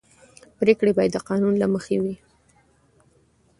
[0.59, 2.15] پرېکړې باید د قانون له مخې وي